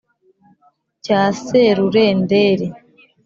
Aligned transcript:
cya 1.03 1.21
serurenderi 1.43 2.67